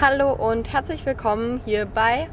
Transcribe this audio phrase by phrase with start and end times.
[0.00, 2.28] Hallo und herzlich willkommen hier bei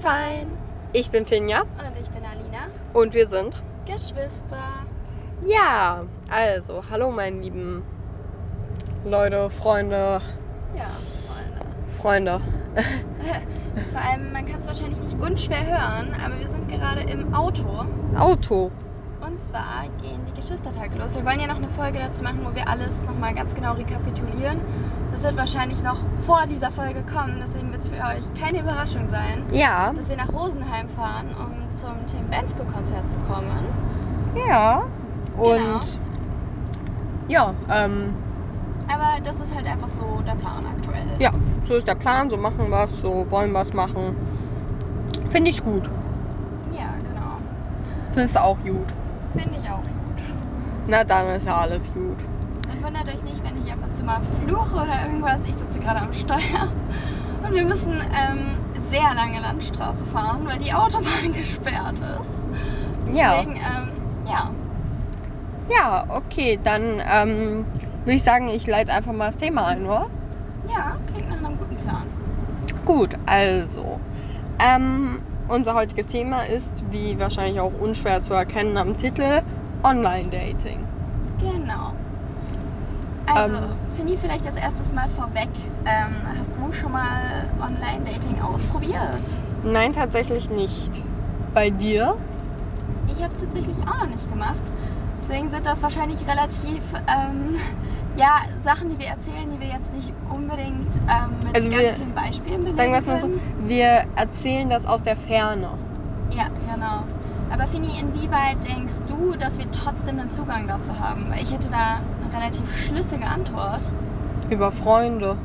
[0.00, 0.50] Fein.
[0.92, 2.66] Ich bin Finja Und ich bin Alina.
[2.92, 3.62] und wir sind.
[3.84, 4.84] Geschwister.
[5.44, 7.84] Ja, also, hallo meine lieben
[9.04, 10.20] Leute, Freunde,
[10.74, 10.88] Ja,
[11.28, 12.40] Freunde.
[12.40, 12.40] Freunde.
[13.92, 17.84] Vor allem, man kann es wahrscheinlich nicht unschwer hören, aber wir sind gerade im Auto.
[18.18, 18.72] Auto.
[19.20, 21.14] Und zwar gehen die Geschwistertage los.
[21.14, 24.60] Wir wollen ja noch eine Folge dazu machen, wo wir alles nochmal ganz genau rekapitulieren.
[25.16, 29.08] Das wird wahrscheinlich noch vor dieser Folge kommen, deswegen wird es für euch keine Überraschung
[29.08, 33.64] sein, Ja, dass wir nach Rosenheim fahren, um zum Tim Bensko-Konzert zu kommen.
[34.46, 34.82] ja.
[35.38, 35.80] Und Genau.
[37.28, 38.14] ja, ähm,
[38.92, 41.06] Aber das ist halt einfach so der Plan aktuell.
[41.18, 41.30] ja,
[41.66, 44.14] so ist der Plan, so machen wir es, so wollen wir es machen.
[45.30, 45.88] Finde ich gut.
[46.72, 47.38] Ja, genau.
[48.12, 48.86] Findest du auch gut?
[49.34, 50.22] Finde ich auch gut.
[50.88, 52.18] Na dann ist ja alles gut.
[52.70, 55.40] Und wundert euch nicht, wenn ich ab und zu mal fluche oder irgendwas.
[55.44, 56.68] Ich sitze gerade am Steuer.
[57.46, 58.56] Und wir müssen ähm,
[58.90, 63.16] sehr lange Landstraße fahren, weil die Autobahn gesperrt ist.
[63.16, 63.34] Ja.
[63.34, 63.90] Deswegen, ähm,
[64.28, 64.50] ja.
[65.78, 67.66] Ja, okay, dann ähm,
[68.04, 70.06] würde ich sagen, ich leite einfach mal das Thema ein, oder?
[70.68, 72.06] Ja, klingt nach einem guten Plan.
[72.84, 74.00] Gut, also.
[74.58, 79.42] Ähm, unser heutiges Thema ist, wie wahrscheinlich auch unschwer zu erkennen am Titel,
[79.84, 80.84] Online-Dating.
[81.38, 81.92] Genau.
[83.26, 83.62] Also, Ähm.
[83.96, 85.48] Fini, vielleicht das erstes Mal vorweg.
[85.84, 89.20] Ähm, hast du schon mal Online-Dating ausprobiert?
[89.64, 91.02] Nein, tatsächlich nicht.
[91.54, 92.14] Bei dir?
[93.08, 94.62] Ich habe es tatsächlich auch noch nicht gemacht.
[95.22, 97.56] Deswegen sind das wahrscheinlich relativ, ähm,
[98.16, 101.90] ja, Sachen, die wir erzählen, die wir jetzt nicht unbedingt ähm, mit Also ganz wir-
[101.92, 105.70] vielen Beispielen belegen Sagen wir es mal so, wir erzählen das aus der Ferne.
[106.30, 107.04] Ja, genau.
[107.50, 111.30] Aber Fini, inwieweit denkst du, dass wir trotzdem einen Zugang dazu haben?
[111.30, 113.90] Weil ich hätte da eine relativ schlüssige Antwort.
[114.50, 115.36] Über Freunde.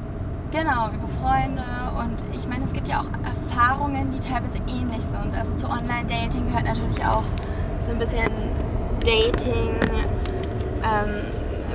[0.52, 1.64] Genau, über Freunde
[2.00, 5.34] und ich meine, es gibt ja auch Erfahrungen, die teilweise ähnlich sind.
[5.38, 7.24] Also zu Online-Dating gehört natürlich auch
[7.86, 8.52] so ein bisschen
[9.06, 9.80] Dating.
[10.84, 11.22] Ähm,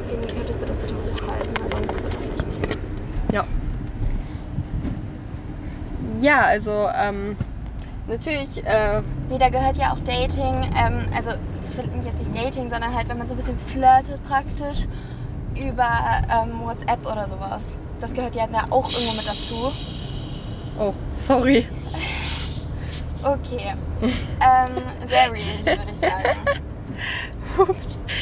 [0.09, 2.61] Fini, könntest du das bitte hochhalten, weil sonst wird das nichts.
[3.33, 3.45] Ja.
[6.21, 7.37] Ja, also, ähm,
[8.09, 11.31] natürlich, äh, Nee, da gehört ja auch Dating, ähm, also
[12.05, 14.85] jetzt nicht Dating, sondern halt, wenn man so ein bisschen flirtet praktisch
[15.55, 15.89] über
[16.31, 17.77] ähm, WhatsApp oder sowas.
[18.01, 19.73] Das gehört ja da auch irgendwo mit dazu.
[20.79, 20.93] oh,
[21.27, 21.67] sorry.
[23.23, 23.75] Okay.
[24.03, 26.37] ähm, sehr real, würde ich sagen.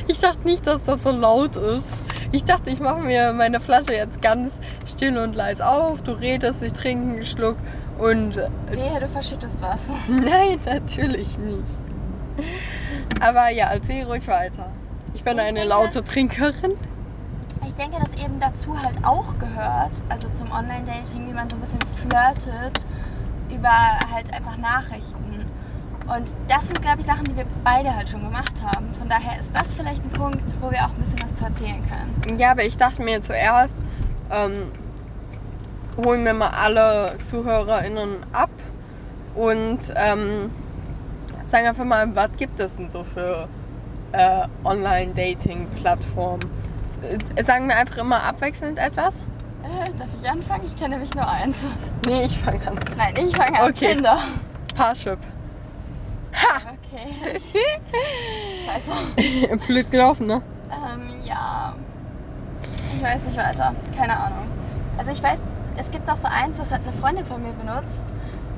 [0.07, 2.03] Ich dachte nicht, dass das so laut ist.
[2.31, 6.03] Ich dachte, ich mache mir meine Flasche jetzt ganz still und leise auf.
[6.03, 7.57] Du redest, ich trinke einen Schluck
[7.99, 9.89] und äh, Wehe, du verschüttest was.
[10.09, 11.65] nein, natürlich nicht.
[13.21, 14.71] Aber ja, erzähl ruhig weiter.
[15.15, 16.73] Ich bin Ich eine denke- laute Trinkerin.
[17.67, 21.61] Ich denke, dass eben dazu halt auch gehört, also zum Online-Dating, wie man so ein
[21.61, 22.85] bisschen flirtet
[23.51, 23.71] über
[24.13, 25.47] halt einfach Nachrichten.
[26.07, 28.93] Und das sind, glaube ich, Sachen, die wir beide halt schon gemacht haben.
[28.99, 31.83] Von daher ist das vielleicht ein Punkt, wo wir auch ein bisschen was zu erzählen
[31.89, 32.39] können.
[32.39, 33.77] Ja, aber ich dachte mir zuerst,
[34.31, 34.71] ähm,
[35.97, 38.51] holen wir mal alle ZuhörerInnen ab
[39.35, 40.51] und ähm,
[41.47, 43.49] sagen einfach mal, was gibt es denn so für
[44.13, 46.45] äh, Online-Dating-Plattformen?
[47.37, 49.21] Äh, sagen wir einfach immer abwechselnd etwas?
[49.63, 50.65] Äh, darf ich anfangen?
[50.67, 51.57] Ich kenne nämlich nur eins.
[52.07, 52.79] Nee, ich fange an.
[52.97, 53.71] Nein, ich fange an.
[53.71, 53.95] Okay.
[53.95, 54.19] Tinder.
[54.77, 55.19] Parship.
[56.35, 56.61] Ha!
[56.93, 57.41] Okay.
[58.67, 59.57] Scheiße.
[59.67, 60.43] Blöd gelaufen, ne?
[60.71, 61.75] Ähm, ja.
[62.97, 63.75] Ich weiß nicht weiter.
[63.97, 64.49] Keine Ahnung.
[64.99, 65.41] Also ich weiß,
[65.77, 68.03] es gibt auch so eins, das hat eine Freundin von mir benutzt.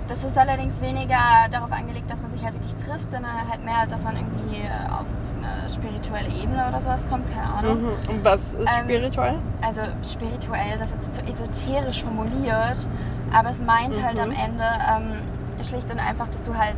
[0.08, 1.18] Das ist allerdings weniger
[1.50, 4.68] darauf angelegt, dass man sich halt wirklich trifft, sondern halt mehr, dass man irgendwie äh,
[4.88, 5.06] auf
[5.36, 7.28] eine spirituelle Ebene oder sowas kommt.
[7.32, 7.82] Keine Ahnung.
[7.82, 7.98] Mhm.
[8.08, 9.38] Und was ist Ähm, spirituell?
[9.62, 12.88] Also spirituell, das ist jetzt so esoterisch formuliert,
[13.32, 14.22] aber es meint halt Mhm.
[14.22, 15.22] am Ende ähm,
[15.64, 16.76] schlicht und einfach, dass du halt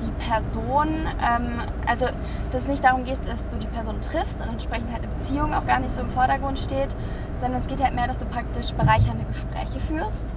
[0.00, 0.88] die Person,
[1.22, 2.06] ähm, also
[2.50, 5.54] dass es nicht darum geht, dass du die Person triffst und entsprechend halt eine Beziehung
[5.54, 6.94] auch gar nicht so im Vordergrund steht,
[7.36, 10.34] sondern es geht halt mehr, dass du praktisch bereichernde Gespräche führst.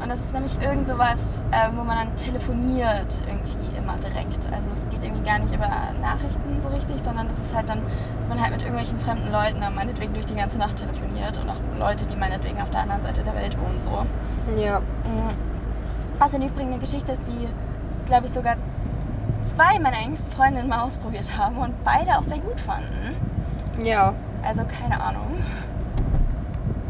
[0.00, 1.20] Und das ist nämlich irgend sowas,
[1.50, 4.52] äh, wo man dann telefoniert irgendwie immer direkt.
[4.52, 5.68] Also es geht irgendwie gar nicht über
[6.00, 7.82] Nachrichten so richtig, sondern das ist halt dann,
[8.20, 11.50] dass man halt mit irgendwelchen fremden Leuten dann meinetwegen durch die ganze Nacht telefoniert und
[11.50, 14.06] auch Leute, die meinetwegen auf der anderen Seite der Welt wohnen so.
[14.56, 14.80] Ja.
[14.80, 15.34] Mhm.
[16.18, 17.48] Was im Übrigen eine Geschichte ist, die,
[18.06, 18.56] glaube ich, sogar
[19.44, 23.16] zwei meiner engsten Freundinnen mal ausprobiert haben und beide auch sehr gut fanden.
[23.84, 24.14] Ja.
[24.42, 25.42] Also keine Ahnung.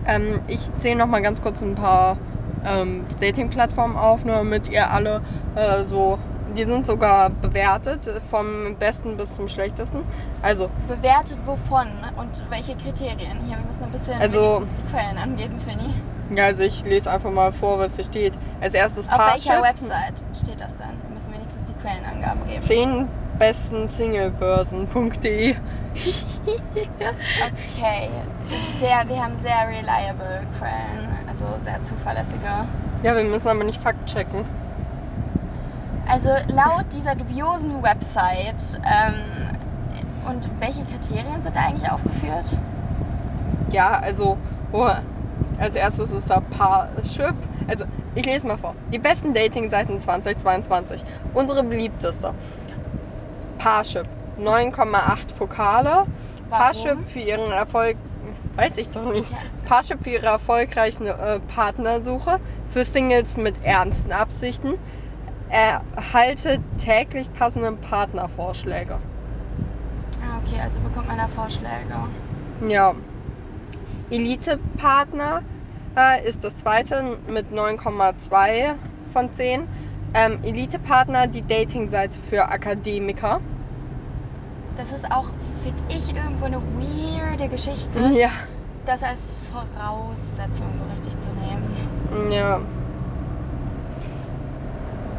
[0.06, 2.16] Ähm, ich zähle noch mal ganz kurz ein paar
[2.64, 5.22] ähm, Dating-Plattformen auf, nur damit ihr alle
[5.54, 6.18] äh, so.
[6.56, 9.98] Die sind sogar bewertet, vom besten bis zum schlechtesten.
[10.40, 11.86] Also, Bewertet wovon
[12.16, 13.38] und welche Kriterien?
[13.46, 15.92] Hier, wir müssen ein bisschen Also- die Quellen angeben, Finny.
[16.34, 18.32] Ja, also ich lese einfach mal vor, was hier steht.
[18.62, 19.62] Als erstes Auf welcher Parship.
[19.62, 20.88] Website steht das denn?
[21.02, 22.62] Wir müssen wenigstens die Quellenangaben geben.
[22.62, 23.08] 10
[23.38, 25.56] besten Singlebörsen.de.
[27.76, 28.08] Okay.
[28.79, 32.67] Sehr, wir haben sehr reliable Quellen, also sehr zuverlässige.
[33.02, 34.44] Ja, wir müssen aber nicht Fakt checken.
[36.08, 39.23] Also laut dieser dubiosen Website, ähm,
[40.29, 42.61] und welche Kriterien sind da eigentlich aufgeführt?
[43.70, 44.38] Ja, also
[44.73, 44.90] oh,
[45.58, 47.35] als erstes ist da Parship.
[47.67, 47.85] Also
[48.18, 48.74] ich lese mal vor.
[48.92, 51.02] Die besten Dating-Seiten 2022.
[51.34, 52.34] Unsere beliebteste.
[53.58, 54.06] Parship.
[54.40, 56.04] 9,8 Pokale.
[56.50, 57.96] Parship für ihren Erfolg.
[58.56, 59.32] Weiß ich doch nicht.
[59.66, 62.40] Parship für ihre erfolgreiche äh, Partnersuche.
[62.68, 64.74] Für Singles mit ernsten Absichten.
[65.48, 68.94] Erhalte täglich passende Partnervorschläge.
[70.20, 71.94] Ah, okay, also bekommt man da Vorschläge.
[72.68, 72.94] Ja.
[74.10, 75.42] Elite-Partner
[75.98, 78.74] äh, ist das zweite mit 9,2
[79.12, 79.66] von 10.
[80.14, 83.40] Ähm, Elite-Partner, die Dating-Seite für Akademiker.
[84.76, 85.26] Das ist auch,
[85.62, 88.30] finde ich, irgendwo eine weirde Geschichte, Ja.
[88.86, 89.20] das als
[89.52, 92.32] Voraussetzung so richtig zu nehmen.
[92.32, 92.60] Ja.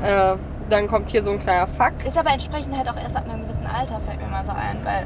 [0.01, 0.37] Äh,
[0.69, 2.05] dann kommt hier so ein kleiner Fakt.
[2.05, 4.77] Ist aber entsprechend halt auch erst ab einem gewissen Alter, fällt mir mal so ein,
[4.85, 5.05] weil,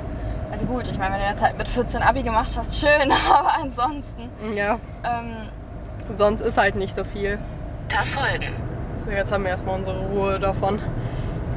[0.52, 3.54] also gut, ich meine, wenn du jetzt halt mit 14 Abi gemacht hast, schön, aber
[3.62, 4.78] ansonsten, Ja.
[5.04, 5.50] ähm,
[6.14, 7.40] Sonst ist halt nicht so viel.
[7.90, 8.54] Da folgen.
[9.04, 10.80] So, jetzt haben wir erstmal unsere Ruhe davon.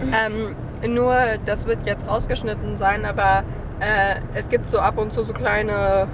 [0.00, 0.54] Ähm,
[0.92, 1.14] nur,
[1.44, 3.44] das wird jetzt rausgeschnitten sein, aber
[3.80, 6.08] äh, es gibt so ab und zu so kleine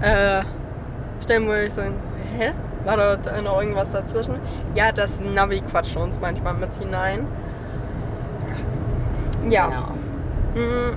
[0.00, 0.42] äh,
[1.22, 2.52] Stellen, wo ich so, hä?
[2.84, 4.36] War dort noch irgendwas dazwischen?
[4.74, 7.26] Ja, das Navi quatscht uns manchmal mit hinein.
[9.48, 9.66] Ja.
[9.66, 9.86] genau.
[10.54, 10.96] Mm,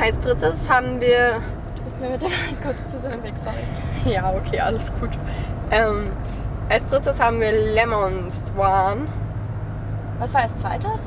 [0.00, 1.40] Als drittes haben wir
[1.76, 2.28] Du bist mir mit dem
[2.62, 3.56] kurz ein bisschen Weg, sorry.
[4.04, 5.10] Ja, okay, alles gut.
[5.70, 6.10] Ähm,
[6.68, 9.08] als drittes haben wir Lemon Swan.
[10.18, 11.00] Was war als zweites?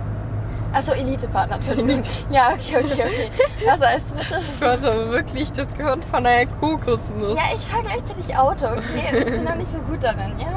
[0.73, 1.89] Achso, Elite-Partner, Entschuldigung.
[1.91, 2.09] Elite.
[2.31, 3.31] Ja, okay, okay, okay.
[3.67, 4.59] War als drittes?
[4.59, 7.35] Du hast aber wirklich das Gehirn von einer Kokosnuss.
[7.35, 9.21] Ja, ich fahre gleichzeitig Auto, okay?
[9.21, 10.47] Ich bin da nicht so gut darin, ja?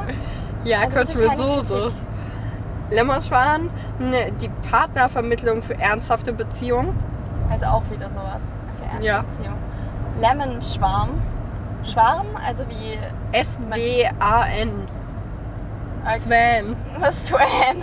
[0.64, 1.92] Ja, Also Quatsch mit Soße.
[3.20, 3.68] Swan,
[3.98, 6.96] ne, die Partnervermittlung für ernsthafte Beziehungen.
[7.50, 8.40] Also auch wieder sowas
[8.78, 9.22] für ernste Ja.
[9.22, 9.56] Beziehung.
[10.18, 11.20] Lemon Schwarm.
[11.86, 12.98] Schwarm, also wie
[13.32, 14.70] S-W-A-N.
[16.04, 16.18] Okay.
[16.20, 16.76] Swan.
[17.12, 17.82] Swan.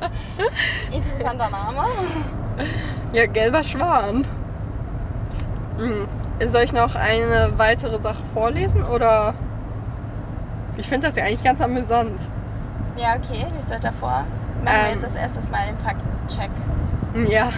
[0.92, 1.84] Interessanter Name.
[3.12, 4.24] Ja, gelber Schwan.
[5.78, 6.06] Hm.
[6.46, 9.34] Soll ich noch eine weitere Sache vorlesen oder?
[10.76, 12.28] Ich finde das ja eigentlich ganz amüsant.
[12.96, 14.24] Ja, okay, lies halt davor.
[14.62, 14.92] Machen wir Ähm.
[14.94, 16.50] jetzt das erstes Mal den Faktencheck.
[17.28, 17.50] Ja,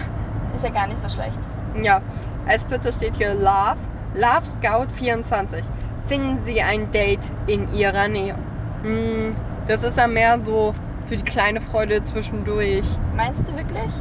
[0.55, 1.39] Ist ja gar nicht so schlecht.
[1.81, 2.01] ja.
[2.47, 3.77] Als bitte steht hier Love.
[4.13, 5.65] Love Scout 24.
[6.07, 8.35] Finden Sie ein Date in Ihrer Nähe.
[8.83, 9.31] Hm,
[9.67, 10.73] das ist ja mehr so
[11.05, 12.85] für die kleine Freude zwischendurch.
[13.15, 13.91] Meinst du wirklich?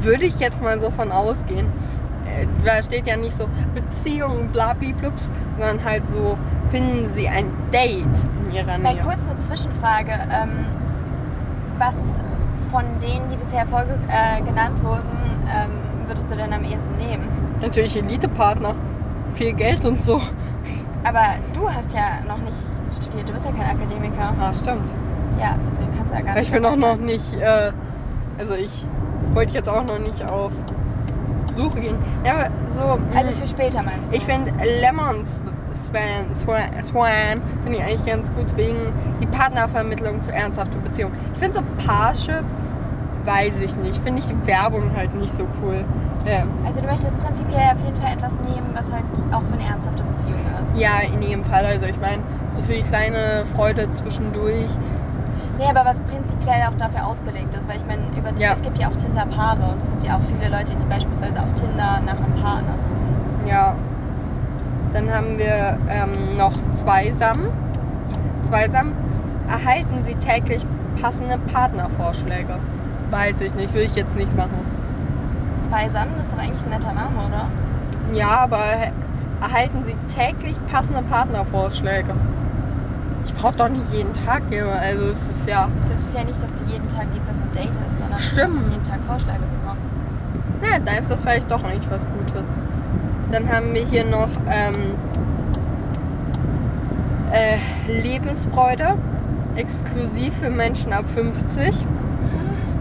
[0.00, 1.66] Würde ich jetzt mal so von ausgehen.
[2.26, 6.36] Äh, Da steht ja nicht so Beziehung, blabliblups, sondern halt so,
[6.70, 8.04] finden Sie ein Date
[8.46, 9.02] in Ihrer Mal Nähe.
[9.02, 10.12] kurz eine Zwischenfrage.
[10.12, 10.66] Ähm,
[11.78, 11.96] was
[12.70, 17.28] von denen, die bisher äh, genannt wurden, ähm, würdest du denn am ehesten nehmen?
[17.62, 18.74] Natürlich Elite-Partner.
[19.34, 20.20] Viel Geld und so.
[21.02, 22.56] Aber du hast ja noch nicht
[22.92, 24.34] studiert, du bist ja kein Akademiker.
[24.40, 24.88] Ah, stimmt.
[25.38, 26.44] Ja, deswegen kannst du ja gar nicht.
[26.44, 27.04] Ich bin auch noch sagen.
[27.04, 27.72] nicht, äh,
[28.38, 28.86] also ich
[29.34, 30.52] wollte jetzt auch noch nicht auf
[31.56, 31.98] Suche gehen.
[32.24, 32.98] Ja, aber so.
[33.16, 34.16] Also mh, für später meinst du?
[34.16, 40.32] ich finde Lemon Swan, Swan, Swan finde ich eigentlich ganz gut wegen die Partnervermittlung für
[40.32, 41.14] ernsthafte Beziehungen.
[41.32, 42.44] Ich finde so Parship,
[43.24, 45.84] weiß ich nicht, finde ich die Werbung halt nicht so cool.
[46.24, 49.64] Ja, Also du möchtest prinzipiell auf jeden Fall etwas nehmen, was halt auch für eine
[49.64, 50.78] ernsthafte Beziehung ist.
[50.78, 51.66] ja in jedem Fall.
[51.66, 54.70] Also ich meine, so für die kleine Freude zwischendurch.
[55.58, 58.54] Nee, aber was prinzipiell auch dafür ausgelegt ist, weil ich meine, über Ja.
[58.54, 61.52] es gibt ja auch Tinder-Paare und es gibt ja auch viele Leute, die beispielsweise auf
[61.54, 63.46] Tinder nach einem Partner suchen.
[63.46, 63.74] Ja.
[64.92, 67.40] Dann haben wir ähm, noch Zweisam.
[68.42, 68.94] Zweisam.
[69.48, 70.64] Erhalten Sie täglich
[71.00, 72.58] passende Partnervorschläge?
[73.10, 74.64] Weiß ich nicht, würde ich jetzt nicht machen.
[75.60, 77.48] Zweisam, das ist doch eigentlich ein netter Name, oder?
[78.12, 78.58] Ja, aber
[79.40, 82.14] erhalten Sie täglich passende Partnervorschläge?
[83.24, 85.68] Ich brauche doch nicht jeden Tag immer, also es ist ja.
[85.88, 88.70] Das ist ja nicht, dass du jeden Tag die Person datest, sondern Stimmt.
[88.70, 89.90] jeden Tag Vorschläge bekommst.
[90.62, 92.54] Ja, da ist das vielleicht doch eigentlich was Gutes.
[93.30, 94.94] Dann haben wir hier noch ähm,
[97.32, 97.58] äh,
[98.02, 98.94] Lebensfreude,
[99.56, 101.84] exklusiv für Menschen ab 50.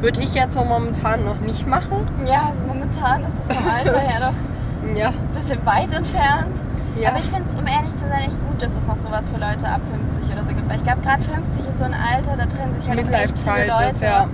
[0.04, 2.06] Würde ich jetzt so momentan noch nicht machen.
[2.26, 5.08] Ja, also momentan ist das vom Alter her noch Ja.
[5.08, 6.62] ein bisschen weit entfernt.
[7.00, 7.12] Ja.
[7.12, 9.38] Aber ich finde es, um ehrlich zu sein, echt gut, dass es noch sowas für
[9.38, 9.80] Leute ab
[10.12, 10.68] 50 oder so gibt.
[10.68, 13.68] Weil ich glaube, gerade 50 ist so ein Alter, da trennen sich halt echt viele
[13.68, 14.04] Leute.
[14.06, 14.28] ja.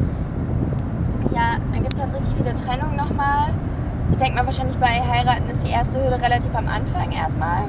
[1.36, 3.50] Ja, dann gibt es halt richtig viele Trennungen nochmal.
[4.10, 7.66] Ich denke mal, wahrscheinlich bei Heiraten ist die erste Hürde relativ am Anfang erstmal.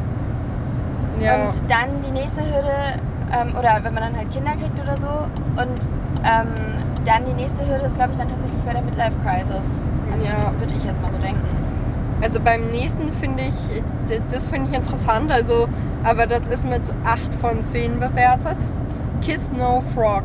[1.20, 1.44] Ja.
[1.44, 2.96] Und dann die nächste Hürde,
[3.30, 5.06] ähm, oder wenn man dann halt Kinder kriegt oder so.
[5.60, 5.90] Und
[6.24, 9.66] ähm, dann die nächste Hürde ist, glaube ich, dann tatsächlich bei der Midlife Crisis.
[10.12, 10.50] Also Ja.
[10.52, 11.40] würde würd ich jetzt mal so denken.
[12.22, 13.82] Also beim nächsten finde ich,
[14.30, 15.68] das finde ich interessant, also,
[16.04, 18.56] aber das ist mit 8 von 10 bewertet.
[19.22, 20.24] Kiss No Frog.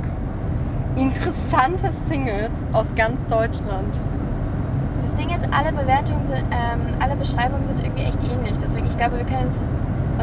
[0.95, 3.99] Interessante Singles aus ganz Deutschland.
[5.03, 8.57] Das Ding ist, alle Bewertungen sind, ähm, alle Beschreibungen sind irgendwie echt ähnlich.
[8.61, 9.59] Deswegen, ich glaube, wir können es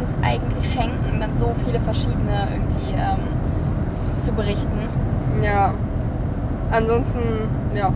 [0.00, 4.88] uns eigentlich schenken, dann so viele verschiedene irgendwie ähm, zu berichten.
[5.42, 5.74] Ja.
[6.72, 7.20] Ansonsten,
[7.74, 7.92] ja.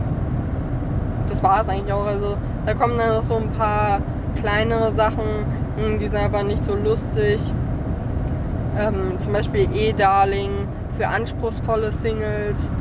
[1.27, 2.05] Das war es eigentlich auch.
[2.05, 3.99] Also da kommen dann noch so ein paar
[4.39, 5.45] kleinere Sachen,
[5.77, 7.41] hm, die sind aber nicht so lustig.
[8.77, 12.71] Ähm, zum Beispiel E-Darling für anspruchsvolle Singles.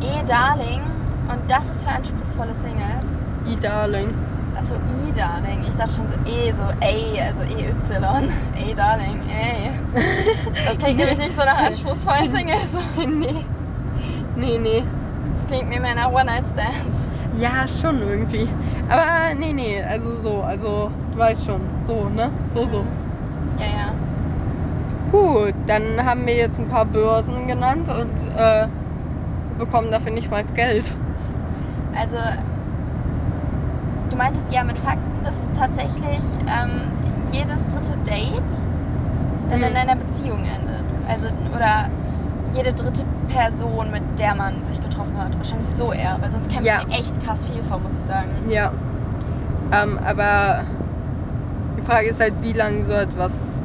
[0.00, 0.80] E-Darling,
[1.28, 3.06] und das ist für anspruchsvolle Singles.
[3.52, 4.14] E-Darling.
[4.56, 4.76] Achso,
[5.08, 5.64] E-Darling.
[5.68, 8.28] Ich dachte schon so E, so A, also E-Y.
[8.70, 9.70] E-Darling, ey.
[10.66, 12.70] Das klingt nämlich nicht so nach anspruchsvollen Singles.
[12.96, 13.44] nee.
[14.36, 14.84] Nee, nee.
[15.34, 16.96] Das klingt mir mehr nach One-Night-Stands.
[17.38, 18.48] Ja, schon irgendwie.
[18.88, 22.30] Aber nee, nee, also so, also du weißt schon, so, ne?
[22.52, 22.84] So, so.
[23.58, 23.92] Ja, ja.
[25.10, 28.66] Gut, dann haben wir jetzt ein paar Börsen genannt und äh,
[29.58, 30.94] bekommen dafür nicht mal Geld.
[31.98, 32.16] Also,
[34.10, 36.90] du meintest ja mit Fakten, dass tatsächlich ähm,
[37.30, 38.42] jedes dritte Date
[39.48, 39.76] dann in Mhm.
[39.76, 40.84] einer Beziehung endet.
[41.08, 41.88] Also, oder
[42.52, 45.36] jede dritte Person, mit der man sich getroffen hat.
[45.38, 46.80] Wahrscheinlich so eher, weil sonst käme Ja.
[46.86, 48.30] mir echt krass viel vor, muss ich sagen.
[48.48, 48.70] Ja.
[49.72, 50.64] Ähm, aber
[51.78, 53.60] die Frage ist halt, wie lange so etwas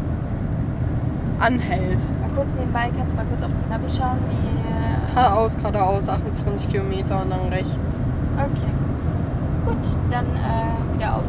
[1.40, 2.04] anhält.
[2.22, 5.14] Mal kurz nebenbei, kannst du mal kurz auf das Navi schauen, wie.
[5.14, 8.00] Geradeaus, geradeaus, 28 Kilometer und dann rechts.
[8.38, 8.72] Okay.
[9.66, 11.24] Gut, dann äh, wieder auf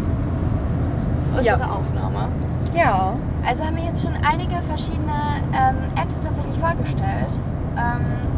[1.37, 1.67] unsere Ja.
[1.71, 2.29] Aufnahme.
[2.75, 3.13] Ja.
[3.47, 7.39] Also haben wir jetzt schon einige verschiedene ähm, Apps tatsächlich vorgestellt.
[7.77, 8.29] Ähm,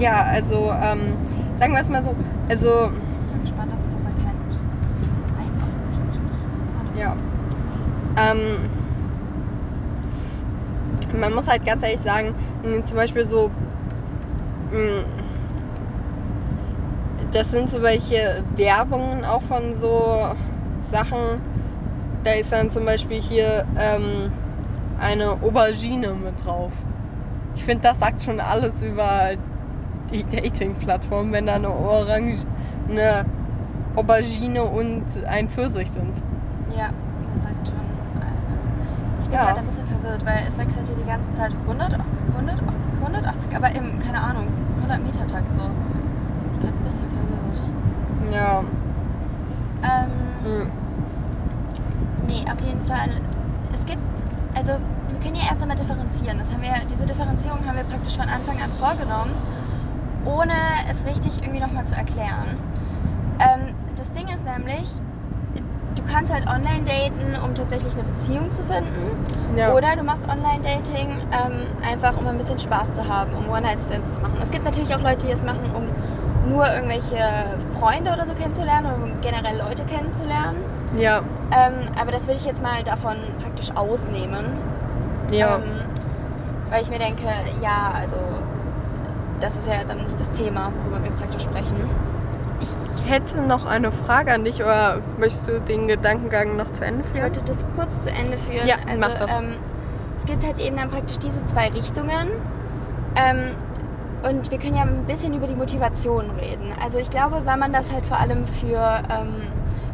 [0.00, 1.16] Ja, also, ähm,
[1.58, 2.14] sagen wir es mal so,
[2.48, 2.92] also,
[3.26, 4.58] ich bin gespannt, ob es das erkennt.
[5.36, 6.48] Nein, offensichtlich nicht.
[6.76, 6.98] Warte.
[7.00, 7.16] ja.
[8.30, 8.68] Ähm,
[11.20, 12.34] man muss halt ganz ehrlich sagen,
[12.84, 13.50] zum Beispiel so,
[14.70, 15.04] mh,
[17.32, 20.28] das sind so welche Werbungen auch von so
[20.90, 21.40] Sachen.
[22.28, 24.30] Da ist dann zum Beispiel hier ähm,
[25.00, 26.72] eine Aubergine mit drauf.
[27.56, 29.30] Ich finde, das sagt schon alles über
[30.12, 32.40] die Dating-Plattform, wenn da eine Orange,
[32.90, 33.24] eine
[33.96, 36.20] Aubergine und ein Pfirsich sind.
[36.76, 36.90] Ja,
[37.32, 37.78] das sagt schon
[38.20, 38.64] alles.
[39.22, 39.46] Ich bin Ja.
[39.46, 42.04] gerade ein bisschen verwirrt, weil es wechselt hier die ganze Zeit 180,
[42.36, 44.48] 180, 180, aber im, keine Ahnung,
[44.82, 45.62] 100 Meter Takt so.
[46.52, 48.34] Ich bin ein bisschen verwirrt.
[48.34, 48.62] Ja.
[49.82, 50.10] Ähm,
[50.44, 50.87] hm.
[52.28, 53.08] Nee, auf jeden Fall.
[53.74, 54.02] Es gibt,
[54.54, 54.72] also
[55.08, 56.38] wir können ja erst einmal differenzieren.
[56.38, 59.32] Das haben wir, diese Differenzierung haben wir praktisch von Anfang an vorgenommen,
[60.24, 60.52] ohne
[60.90, 62.58] es richtig irgendwie nochmal zu erklären.
[63.40, 64.88] Ähm, das Ding ist nämlich,
[65.96, 69.24] du kannst halt online daten, um tatsächlich eine Beziehung zu finden.
[69.56, 69.72] Ja.
[69.72, 74.20] Oder du machst Online-Dating ähm, einfach, um ein bisschen Spaß zu haben, um One-Night-Stands zu
[74.20, 74.38] machen.
[74.42, 75.88] Es gibt natürlich auch Leute, die es machen, um
[76.50, 80.58] nur irgendwelche Freunde oder so kennenzulernen, um generell Leute kennenzulernen.
[80.96, 81.22] Ja.
[81.50, 84.58] Ähm, aber das will ich jetzt mal davon praktisch ausnehmen.
[85.30, 85.56] Ja.
[85.56, 85.80] Ähm,
[86.70, 87.24] weil ich mir denke,
[87.62, 88.16] ja, also
[89.40, 91.88] das ist ja dann nicht das Thema, worüber wir praktisch sprechen.
[92.60, 97.04] Ich hätte noch eine Frage an dich, oder möchtest du den Gedankengang noch zu Ende
[97.04, 97.24] Ich führen?
[97.24, 98.66] wollte das kurz zu Ende führen.
[98.66, 99.34] Ja, also, mach das.
[99.34, 99.54] Ähm,
[100.18, 102.28] es gibt halt eben dann praktisch diese zwei Richtungen.
[103.14, 103.54] Ähm,
[104.22, 106.72] und wir können ja ein bisschen über die Motivation reden.
[106.82, 109.44] Also ich glaube, weil man das halt vor allem für, ähm,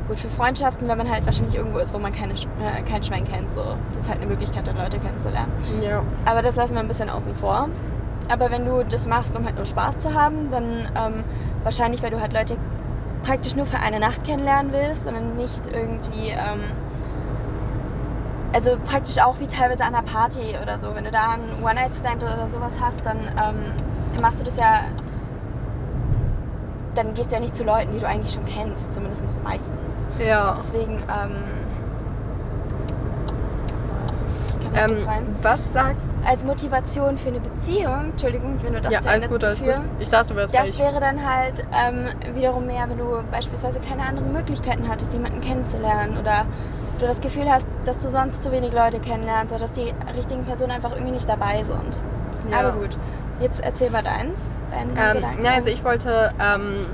[0.07, 3.25] gut, für Freundschaften, wenn man halt wahrscheinlich irgendwo ist, wo man keine, äh, kein Schwein
[3.25, 3.53] kennt.
[3.53, 3.77] So.
[3.93, 5.53] Das ist halt eine Möglichkeit, dann Leute kennenzulernen.
[5.83, 6.03] Ja.
[6.25, 7.69] Aber das lassen wir ein bisschen außen vor.
[8.29, 11.25] Aber wenn du das machst, um halt nur Spaß zu haben, dann ähm,
[11.63, 12.57] wahrscheinlich, weil du halt Leute
[13.23, 16.73] praktisch nur für eine Nacht kennenlernen willst, sondern nicht irgendwie, ähm,
[18.53, 20.95] also praktisch auch wie teilweise an einer Party oder so.
[20.95, 24.83] Wenn du da einen One-Night-Stand oder sowas hast, dann ähm, machst du das ja,
[26.95, 30.05] dann gehst du ja nicht zu Leuten, die du eigentlich schon kennst, zumindest meistens.
[30.19, 30.55] Ja.
[30.57, 31.47] Deswegen, ähm,
[34.77, 35.07] Ähm,
[35.43, 39.45] was sagst Als Motivation für eine Beziehung, Entschuldigung, wenn du das Ja, zu alles gut,
[39.45, 39.69] alles gut.
[39.69, 43.79] führen, Ich dachte, du wärst Das wäre dann halt ähm, wiederum mehr, wenn du beispielsweise
[43.81, 46.47] keine anderen Möglichkeiten hattest, jemanden kennenzulernen oder
[46.99, 50.45] du das Gefühl hast, dass du sonst zu wenig Leute kennenlernst oder dass die richtigen
[50.45, 51.99] Personen einfach irgendwie nicht dabei sind.
[52.51, 52.61] Ja.
[52.61, 52.97] Aber gut,
[53.41, 55.43] jetzt erzähl mal deins, deinen Ähm, Gedanken.
[55.43, 56.87] na, also ich wollte ähm,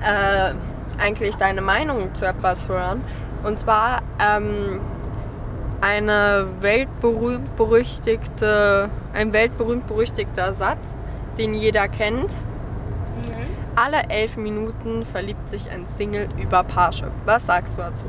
[0.00, 0.54] äh,
[1.02, 3.02] eigentlich deine Meinung zu etwas hören.
[3.42, 4.80] Und zwar ähm,
[5.80, 10.96] eine weltberühmt berüchtigte, ein weltberühmt berüchtigter Satz,
[11.36, 12.30] den jeder kennt.
[12.30, 13.46] Mhm.
[13.76, 17.10] Alle elf Minuten verliebt sich ein Single über Parship.
[17.26, 18.06] Was sagst du dazu?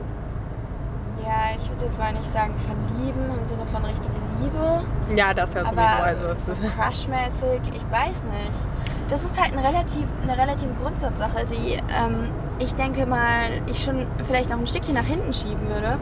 [1.23, 4.81] Ja, ich würde jetzt mal nicht sagen verlieben im Sinne von richtige Liebe,
[5.15, 6.27] Ja, das ja sowieso.
[6.27, 8.67] Also, so crushmäßig, ich weiß nicht.
[9.09, 14.07] Das ist halt eine, relativ, eine relative Grundsatzsache, die ähm, ich denke mal, ich schon
[14.25, 15.99] vielleicht noch ein Stückchen nach hinten schieben würde.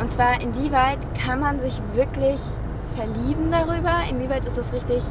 [0.00, 2.40] Und zwar, inwieweit kann man sich wirklich
[2.94, 3.92] verlieben darüber?
[4.10, 5.04] Inwieweit ist es richtig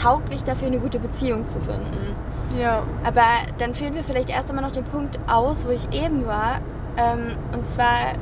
[0.00, 2.16] tauglich dafür, eine gute Beziehung zu finden?
[2.58, 2.82] ja.
[3.04, 3.26] Aber
[3.58, 6.60] dann führen wir vielleicht erst einmal noch den Punkt aus, wo ich eben war.
[6.96, 8.14] Ähm, und zwar,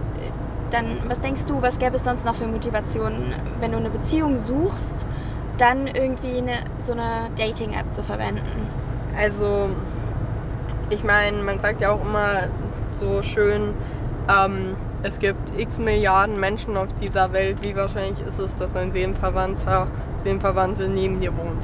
[0.70, 4.36] dann, was denkst du, was gäbe es sonst noch für Motivationen, wenn du eine Beziehung
[4.38, 5.06] suchst,
[5.58, 8.68] dann irgendwie eine, so eine Dating-App zu verwenden?
[9.18, 9.68] Also,
[10.88, 12.48] ich meine, man sagt ja auch immer
[12.98, 13.74] so schön,
[14.28, 17.62] ähm, es gibt x Milliarden Menschen auf dieser Welt.
[17.62, 21.62] Wie wahrscheinlich ist es, dass ein Seelenverwandter, Seelenverwandte neben dir wohnt?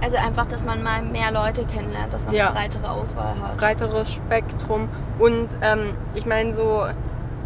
[0.00, 2.46] Also einfach, dass man mal mehr Leute kennenlernt, dass man Ja.
[2.50, 3.56] eine breitere Auswahl hat.
[3.56, 4.88] Breiteres Spektrum.
[5.18, 6.84] Und ähm, ich meine, so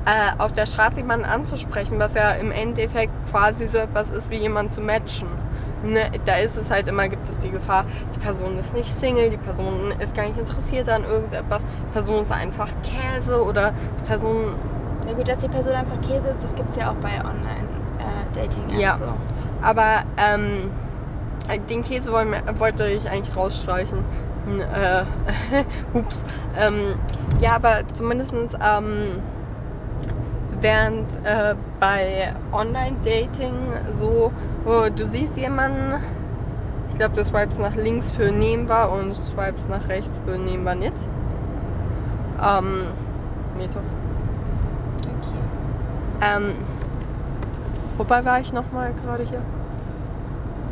[0.05, 4.37] äh, auf der Straße jemanden anzusprechen, was ja im Endeffekt quasi so etwas ist wie
[4.37, 5.29] jemanden zu matchen.
[5.85, 9.31] Ne, da ist es halt immer, gibt es die Gefahr, die Person ist nicht Single,
[9.31, 14.07] die Person ist gar nicht interessiert an irgendetwas, die Person ist einfach Käse oder die
[14.07, 14.55] Person
[15.07, 18.81] Na gut, dass die Person einfach Käse ist, das gibt es ja auch bei Online-Dating-Apps.
[18.81, 18.97] Ja.
[18.97, 19.07] So.
[19.61, 20.71] Aber ähm,
[21.69, 24.05] den Käse wollen wollte ich eigentlich rausstreichen.
[24.73, 25.05] Äh,
[25.99, 26.25] ups.
[26.59, 26.95] Ähm,
[27.41, 29.23] ja, aber zumindest ähm,
[30.63, 34.33] während äh, bei Online-Dating so,
[34.65, 36.01] wo du siehst jemanden,
[36.89, 40.65] ich glaube, du swipes nach links für nehmen war und swipes nach rechts für nehmen
[40.65, 40.95] war nicht.
[42.43, 42.87] Ähm,
[43.59, 43.81] nee, doch.
[45.03, 45.39] Okay.
[46.21, 46.55] Ähm,
[47.99, 49.43] wobei war ich nochmal gerade hier?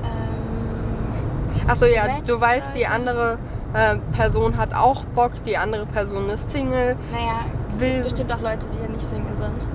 [0.04, 3.38] Ähm, Achso, ja, Match du weißt, die andere
[3.74, 6.96] äh, Person hat auch Bock, die andere Person ist Single.
[7.12, 9.68] naja, es Will- gibt bestimmt auch Leute, die ja nicht Single sind.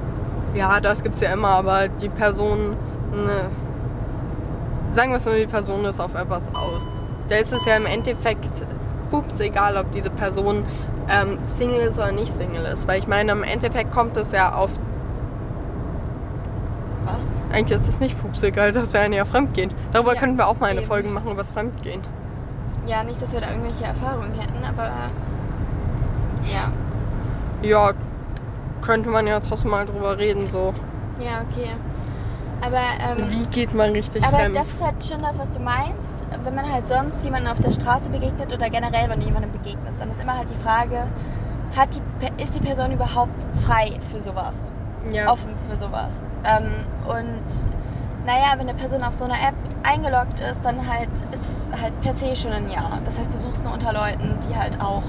[0.55, 2.77] Ja, das gibt's ja immer, aber die Person,
[3.11, 3.49] ne,
[4.91, 6.89] sagen wir es nur, die Person ist auf etwas aus.
[7.27, 8.65] Da ist es ja im Endeffekt
[9.11, 10.65] pups egal, ob diese Person
[11.09, 12.87] ähm, Single ist oder nicht Single ist.
[12.87, 14.71] Weil ich meine, im Endeffekt kommt es ja auf,
[17.03, 17.27] Was?
[17.51, 19.73] eigentlich ist es nicht pups egal, das wäre ja Fremdgehen.
[19.91, 20.87] Darüber Ja, könnten wir auch mal eine eben.
[20.87, 22.01] Folge machen, über das Fremdgehen.
[22.85, 24.89] Ja, nicht, dass wir da irgendwelche Erfahrungen hätten, aber
[26.51, 26.71] ja.
[27.61, 27.93] Ja,
[28.85, 30.73] könnte man ja trotzdem mal drüber reden, so.
[31.19, 31.71] Ja, okay.
[32.61, 32.77] Aber,
[33.21, 34.55] ähm, Wie geht man richtig aber fremd?
[34.55, 36.13] das ist halt schon das, was du meinst.
[36.43, 39.99] Wenn man halt sonst jemanden auf der Straße begegnet oder generell, wenn du jemandem begegnest,
[39.99, 41.07] dann ist immer halt die Frage,
[41.75, 42.01] hat die,
[42.41, 44.71] ist die Person überhaupt frei für sowas?
[45.11, 45.31] ja.
[45.31, 46.19] offen für sowas.
[46.43, 47.43] Ähm, und
[48.25, 51.99] naja, wenn eine Person auf so einer App eingeloggt ist, dann halt ist es halt
[52.01, 52.99] per se schon ein Ja.
[53.05, 55.03] Das heißt, du suchst nur unter Leuten, die halt auch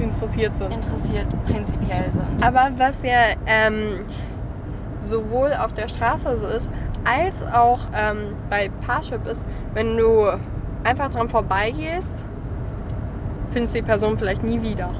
[0.00, 0.72] interessiert sind.
[0.72, 2.42] interessiert prinzipiell sind.
[2.42, 4.02] Aber was ja ähm,
[5.02, 6.68] sowohl auf der Straße so ist,
[7.04, 10.26] als auch ähm, bei Parship ist, wenn du
[10.84, 12.24] einfach dran vorbeigehst,
[13.52, 14.92] findest du die Person vielleicht nie wieder.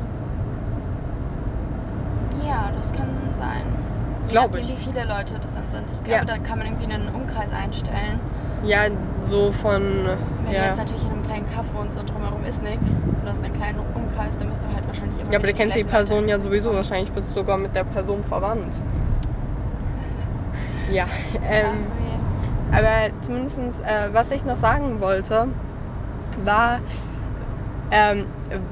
[2.47, 3.63] Ja, das kann sein.
[4.27, 4.69] Je Glaub nachdem, ich.
[4.71, 5.85] wie viele Leute das dann sind.
[5.93, 6.23] Ich Ja.
[6.23, 8.21] glaube, da kann man irgendwie einen Umkreis einstellen.
[8.67, 8.89] Ja,
[9.23, 10.07] so von.
[10.43, 12.91] Wenn du Ja, jetzt natürlich in einem kleinen Kaff wohnst und drumherum ist nichts,
[13.23, 15.77] du hast einen kleinen Umkreis, dann bist du halt wahrscheinlich immer ja aber du kennst
[15.77, 15.85] die.
[15.85, 18.81] Person ja sowieso, wahrscheinlich bist du sogar mit der Person verwandt.
[20.89, 21.09] Ja,
[21.43, 21.91] ähm,
[22.71, 25.49] Ach, Aber zumindest, äh, was ich noch sagen wollte,
[26.39, 26.81] war,
[27.91, 28.29] ähm,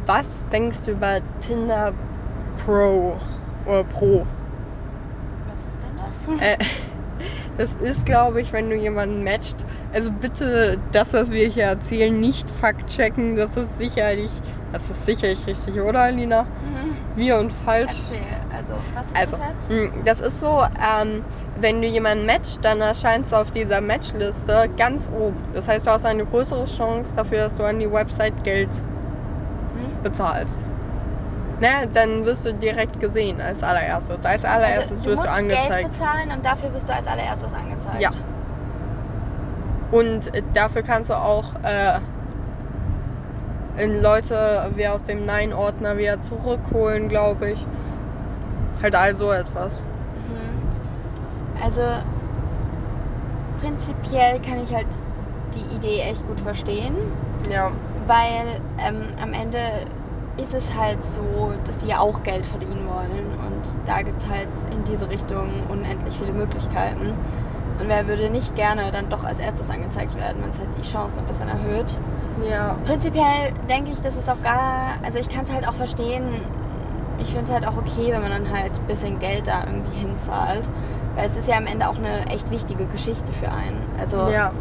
[0.07, 1.93] was denkst du über Tinder
[2.57, 3.21] Pro
[3.65, 4.27] oder Pro?
[5.49, 6.29] Was ist denn das?
[6.41, 6.57] Äh,
[7.57, 9.65] das ist, glaube ich, wenn du jemanden matcht.
[9.91, 13.37] Also bitte das, was wir hier erzählen, nicht fact-checken.
[13.37, 14.41] Das ist sicherlich,
[14.73, 16.47] das ist sicherlich richtig, oder, Alina?
[16.61, 16.97] Mhm.
[17.15, 18.11] Wir und falsch.
[18.11, 19.71] Erzähl, also, was ist Also, das jetzt?
[19.71, 24.71] mh, das ist so, ähm, wenn du jemanden matcht, dann erscheinst du auf dieser Matchliste
[24.77, 25.43] ganz oben.
[25.53, 28.85] Das heißt, du hast eine größere Chance dafür, dass du an die Website Geld
[29.73, 29.93] Hm?
[30.03, 30.67] bezahlst.
[31.61, 34.25] Naja, dann wirst du direkt gesehen als allererstes.
[34.25, 35.69] Als allererstes also, du wirst du angezeigt.
[35.69, 38.01] Geld bezahlen und dafür wirst du als allererstes angezeigt.
[38.01, 38.11] Ja.
[39.93, 42.01] Und dafür kannst du auch äh,
[43.83, 47.67] in Leute wie aus dem Nein-Ordner wieder zurückholen, glaube ich.
[48.83, 49.85] Halt all so etwas.
[49.85, 51.63] Mhm.
[51.63, 51.83] Also
[53.63, 54.87] prinzipiell kann ich halt
[55.55, 56.95] die Idee echt gut verstehen,
[57.51, 57.71] Ja.
[58.07, 59.59] weil ähm, am Ende
[60.37, 64.29] ist es halt so, dass die ja auch Geld verdienen wollen und da gibt es
[64.29, 67.17] halt in diese Richtung unendlich viele Möglichkeiten.
[67.79, 70.83] Und wer würde nicht gerne dann doch als erstes angezeigt werden, wenn es halt die
[70.83, 71.99] Chancen ein bisschen erhöht.
[72.41, 72.79] Ja.
[72.85, 76.49] Prinzipiell denke ich, dass es auch gar, also ich kann es halt auch verstehen.
[77.17, 79.93] Ich finde es halt auch okay, wenn man dann halt ein bisschen Geld da irgendwie
[79.97, 80.69] hinzahlt.
[81.15, 83.87] Weil es ist ja am Ende auch eine echt wichtige Geschichte für einen.
[83.97, 84.53] Also Ja.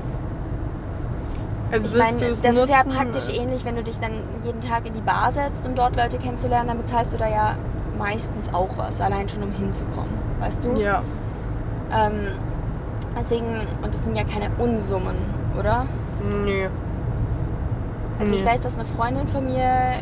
[1.73, 2.91] Also ich meine, das es ist ja nutzen?
[2.91, 6.19] praktisch ähnlich, wenn du dich dann jeden Tag in die Bar setzt, um dort Leute
[6.19, 7.55] kennenzulernen, dann bezahlst du da ja
[7.97, 10.79] meistens auch was, allein schon um hinzukommen, weißt du?
[10.79, 11.03] Ja.
[11.91, 12.37] Ähm,
[13.17, 15.85] deswegen, und das sind ja keine Unsummen, oder?
[16.19, 16.69] Nee.
[18.19, 18.45] Also ich Nee.
[18.45, 20.01] weiß, dass eine Freundin von mir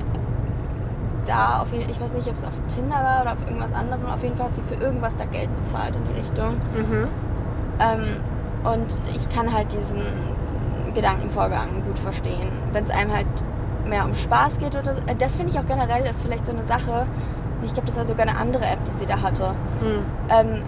[1.26, 4.06] da auf jeden ich weiß nicht, ob es auf Tinder war oder auf irgendwas anderem,
[4.08, 6.60] auf jeden Fall hat sie für irgendwas da Geld bezahlt in die Richtung.
[6.74, 7.08] Mhm.
[7.80, 8.22] Ähm,
[8.64, 10.41] und ich kann halt diesen
[10.94, 12.52] Gedankenvorgang gut verstehen.
[12.74, 13.28] Wenn es einem halt
[13.86, 15.00] mehr um Spaß geht oder so.
[15.02, 17.06] Äh, Das finde ich auch generell ist vielleicht so eine Sache.
[17.64, 19.54] Ich glaube, das war sogar eine andere App, die sie da hatte.
[19.80, 20.06] Hm.
[20.30, 20.64] Ähm,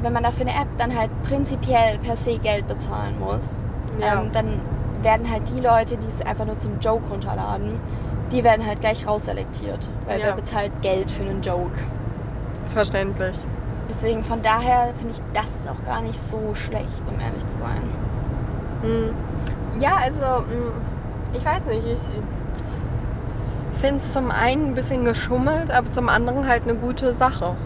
[0.00, 3.62] wenn man dafür eine App dann halt prinzipiell per se Geld bezahlen muss,
[4.00, 4.20] Ja.
[4.20, 4.60] ähm, dann
[5.02, 7.80] werden halt die Leute, die es einfach nur zum Joke runterladen,
[8.30, 9.88] die werden halt gleich rausselektiert.
[10.06, 10.26] Weil Ja.
[10.26, 11.76] wer bezahlt Geld für einen Joke?
[12.68, 13.36] Verständlich.
[13.90, 17.82] Deswegen von daher finde ich das auch gar nicht so schlecht, um ehrlich zu sein.
[19.78, 20.72] Ja, also, hm,
[21.32, 21.86] ich weiß nicht.
[21.86, 22.10] Ich
[23.78, 27.56] finde es zum einen ein bisschen geschummelt, aber zum anderen halt eine gute Sache.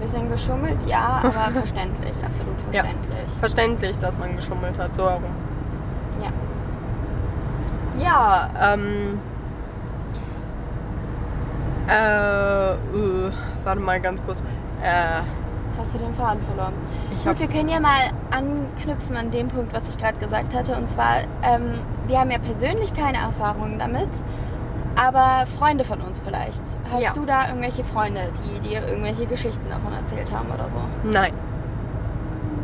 [0.00, 2.82] Bisschen geschummelt, ja, aber verständlich, absolut Ja.
[2.82, 3.30] verständlich.
[3.38, 5.34] Verständlich, dass man geschummelt hat, so herum.
[6.20, 6.30] Ja.
[8.02, 9.20] Ja, ähm.
[11.88, 13.32] Äh, äh,
[13.64, 14.42] warte mal ganz kurz.
[14.82, 15.20] Äh,
[15.78, 16.74] Hast du den Faden verloren?
[17.10, 20.76] ich Gut, wir können ja mal anknüpfen an dem Punkt, was ich gerade gesagt hatte.
[20.76, 21.74] Und zwar, ähm,
[22.06, 24.08] wir haben ja persönlich keine Erfahrungen damit,
[24.96, 26.62] aber Freunde von uns vielleicht.
[26.92, 27.12] Hast Ja.
[27.12, 30.80] du da irgendwelche Freunde, die dir irgendwelche Geschichten davon erzählt haben oder so?
[31.04, 31.32] Nein.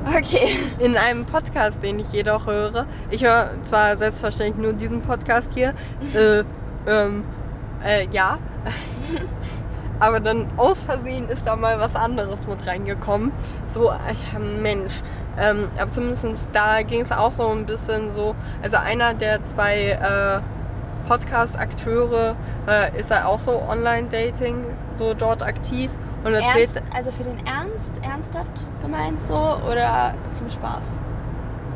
[0.07, 0.49] Okay.
[0.79, 2.87] In einem Podcast, den ich jedoch höre.
[3.11, 5.75] Ich höre zwar selbstverständlich nur diesen Podcast hier.
[6.14, 6.44] Äh,
[6.87, 7.23] ähm,
[7.85, 8.38] äh, ja.
[10.00, 13.32] Aber dann aus Versehen ist da mal was anderes mit reingekommen.
[13.72, 13.92] So,
[14.61, 15.02] Mensch.
[15.40, 18.34] Ähm, aber zumindest da ging es auch so ein bisschen so.
[18.62, 20.40] Also einer der zwei äh,
[21.08, 22.37] Podcast-Akteure
[22.68, 25.90] äh, ist ja auch so Online-Dating, so dort aktiv
[26.24, 26.76] und erzählt.
[26.76, 29.34] Ernst, also für den Ernst, ernsthaft gemeint so
[29.70, 30.98] oder zum Spaß?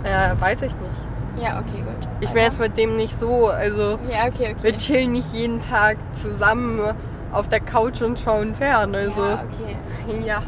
[0.05, 1.43] Äh, weiß ich nicht.
[1.43, 2.09] Ja, okay, gut.
[2.21, 2.45] Ich bin Weiter?
[2.45, 4.57] jetzt mit dem nicht so, also Ja, okay, okay.
[4.61, 6.95] wir chillen nicht jeden Tag zusammen
[7.33, 8.95] auf der Couch und schauen fern.
[8.95, 10.21] Also Ja, okay.
[10.25, 10.43] ja.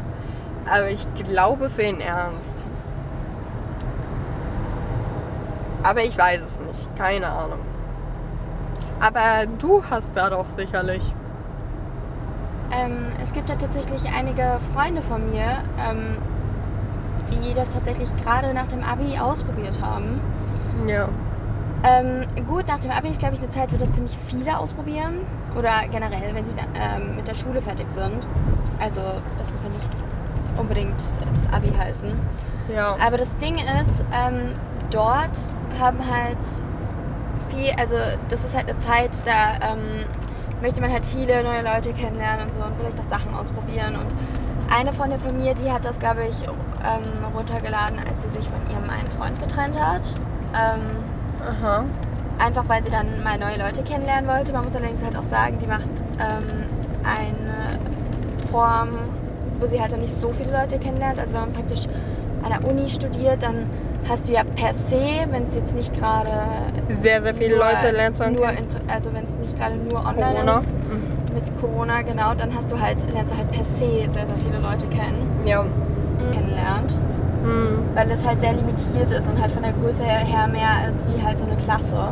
[0.65, 2.63] Aber ich glaube für den Ernst.
[5.83, 6.95] Aber ich weiß es nicht.
[6.95, 7.59] Keine Ahnung.
[8.99, 11.13] Aber du hast da doch sicherlich.
[12.71, 16.17] Ähm, es gibt ja tatsächlich einige Freunde von mir, ähm,
[17.31, 20.21] die das tatsächlich gerade nach dem Abi ausprobiert haben.
[20.87, 21.09] Ja.
[21.83, 25.13] Ähm, gut, nach dem Abi ist, glaube ich, eine Zeit, wo das ziemlich viele ausprobieren.
[25.55, 28.27] Oder generell, wenn sie ähm, mit der Schule fertig sind.
[28.79, 29.01] Also,
[29.37, 29.91] das muss ja nicht
[30.57, 31.01] unbedingt
[31.33, 32.19] das Abi heißen.
[32.73, 32.97] Ja.
[32.99, 34.55] Aber das Ding ist, ähm,
[34.89, 35.37] dort
[35.79, 36.37] haben halt
[37.49, 37.95] viel, also
[38.29, 40.05] das ist halt eine Zeit, da ähm,
[40.61, 43.95] möchte man halt viele neue Leute kennenlernen und so und vielleicht auch Sachen ausprobieren.
[43.95, 44.13] Und
[44.73, 48.89] eine von mir, die hat das, glaube ich, ähm, runtergeladen, als sie sich von ihrem
[48.89, 50.17] einen Freund getrennt hat.
[50.53, 51.03] Ähm,
[51.39, 51.85] Aha.
[52.37, 54.51] einfach weil sie dann mal neue Leute kennenlernen wollte.
[54.53, 56.67] Man muss allerdings halt auch sagen, die macht ähm,
[57.03, 57.77] eine
[58.49, 59.13] Form,
[59.59, 61.19] wo sie halt dann nicht so viele Leute kennenlernt.
[61.19, 61.85] Also wenn man praktisch
[62.43, 63.67] an der Uni studiert, dann
[64.07, 66.71] hast du ja per se, wenn es jetzt nicht gerade
[67.01, 70.05] Sehr, sehr viele nur- Leute lernst du nur in, also wenn es nicht gerade nur
[70.05, 70.59] online Corona.
[70.59, 71.03] ist Mhm.
[71.33, 74.59] mit Corona genau, dann hast du halt lernst du halt per se sehr sehr viele
[74.59, 75.63] Leute kennen Ja.
[76.17, 76.99] kennenlernt,
[77.45, 77.85] Mhm.
[77.93, 81.21] weil das halt sehr limitiert ist und halt von der Größe her mehr ist wie
[81.23, 82.09] halt so eine Klasse.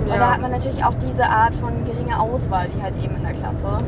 [0.00, 0.32] Und da Ja.
[0.32, 3.78] hat man natürlich auch diese Art von geringer Auswahl wie halt eben in der Klasse.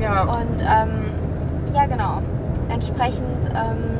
[0.00, 0.22] ja.
[0.24, 1.12] Und ähm,
[1.74, 2.18] ja, genau.
[2.68, 3.98] Entsprechend, ähm,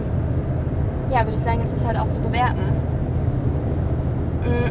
[1.11, 2.61] ja, würde ich sagen, ist es halt auch zu bewerten.
[4.45, 4.71] Mm,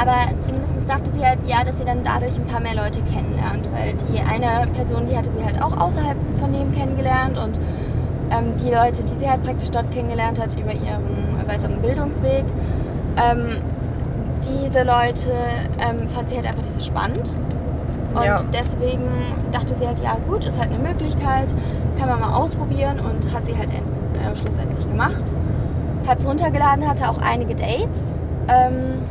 [0.00, 3.68] aber zumindest dachte sie halt, ja, dass sie dann dadurch ein paar mehr Leute kennenlernt.
[3.72, 7.58] Weil die eine Person, die hatte sie halt auch außerhalb von dem kennengelernt und
[8.30, 12.44] ähm, die Leute, die sie halt praktisch dort kennengelernt hat über ihren weiteren Bildungsweg,
[13.16, 13.58] ähm,
[14.44, 15.32] diese Leute
[15.78, 17.32] ähm, fand sie halt einfach nicht so spannend.
[18.14, 18.40] Und Ja.
[18.52, 19.06] deswegen
[19.52, 21.54] dachte sie halt, ja gut, ist halt eine Möglichkeit,
[21.98, 25.34] kann man mal ausprobieren und hat sie halt äh, schlussendlich gemacht.
[26.06, 28.14] Hat es runtergeladen, hatte auch einige Dates,
[28.48, 29.02] ähm,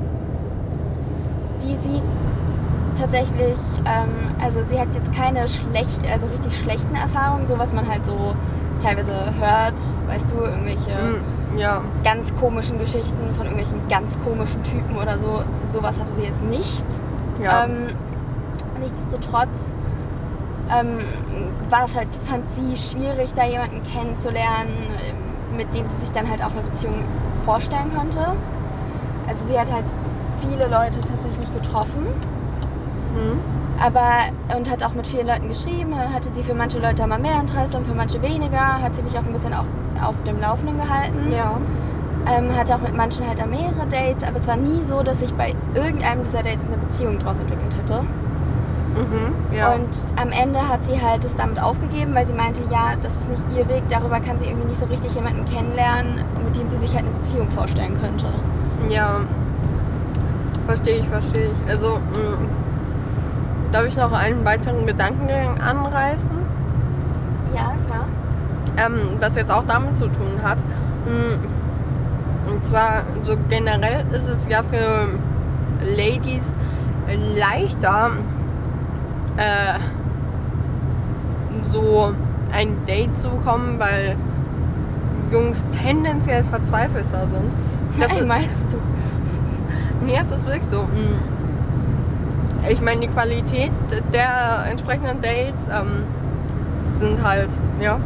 [1.62, 2.01] die sie
[2.97, 7.88] tatsächlich, ähm, also sie hat jetzt keine schlecht, also richtig schlechten Erfahrungen, so was man
[7.88, 8.34] halt so
[8.80, 11.84] teilweise hört, weißt du, irgendwelche Hm, ja.
[12.04, 15.42] ganz komischen Geschichten von irgendwelchen ganz komischen Typen oder so.
[15.72, 16.86] Sowas hatte sie jetzt nicht.
[17.40, 17.66] Ja.
[17.66, 17.88] Ähm,
[18.80, 19.74] nichtsdestotrotz
[20.72, 21.00] ähm,
[21.70, 24.74] war es halt, fand sie schwierig, da jemanden kennenzulernen,
[25.52, 27.06] ähm, mit dem sie sich dann halt auch eine Beziehung
[27.44, 28.20] vorstellen konnte.
[29.28, 29.86] Also sie hat halt
[30.40, 32.06] viele Leute tatsächlich getroffen,
[33.14, 33.40] Hm.
[33.80, 35.92] Aber und hat auch mit vielen Leuten geschrieben.
[35.92, 38.82] Dann hatte sie für manche Leute mal mehr Interesse und für manche weniger.
[38.82, 39.66] Hat sie mich auch ein bisschen auch
[40.02, 41.32] auf dem Laufenden gehalten.
[41.32, 41.58] Ja.
[42.28, 45.32] Ähm, hatte auch mit manchen halt mehrere Dates, aber es war nie so, dass sich
[45.34, 48.02] bei irgendeinem dieser Dates eine Beziehung daraus entwickelt hätte.
[48.96, 49.56] Mhm.
[49.56, 49.76] Ja.
[49.76, 53.30] Und am Ende hat sie halt es damit aufgegeben, weil sie meinte, ja, das ist
[53.30, 56.78] nicht ihr Weg, darüber kann sie irgendwie nicht so richtig jemanden kennenlernen, mit dem sie
[56.78, 58.26] sich halt eine Beziehung vorstellen könnte.
[58.90, 59.20] Ja,
[60.66, 61.70] verstehe ich, verstehe ich.
[61.70, 62.48] Also, mh,
[63.76, 66.38] darf ich noch einen weiteren Gedankengang anreißen,
[67.54, 68.06] Ja, klar.
[68.78, 70.60] ähm, was jetzt auch damit zu tun hat.
[71.06, 75.10] Mh, Und zwar, so generell ist es ja für
[75.94, 76.54] Ladies
[77.38, 78.12] leichter,
[79.36, 79.78] äh,
[81.64, 82.14] so
[82.54, 84.16] ein Date zu bekommen, weil
[85.34, 87.52] Jungs tendenziell verzweifelter sind.
[88.00, 88.78] Das Nein, ist, meinst du?
[90.06, 90.84] Nee, es ist wirklich so.
[90.84, 91.35] Mm.
[92.67, 93.71] Ich meine, die Qualität
[94.12, 96.04] der entsprechenden Dates ähm,
[96.93, 97.49] sind halt,
[97.80, 97.99] ja.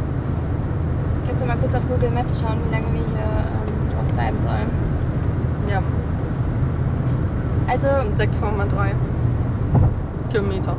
[1.28, 4.42] Kannst du mal kurz auf Google Maps schauen, wie lange wir hier ähm, drauf bleiben
[4.42, 4.70] sollen?
[5.70, 5.82] Ja,
[7.72, 8.92] Also 6,3
[10.32, 10.76] Kilometer.